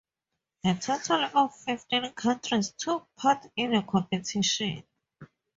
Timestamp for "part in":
3.17-3.69